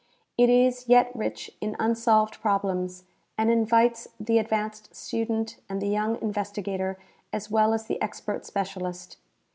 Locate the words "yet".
0.89-1.11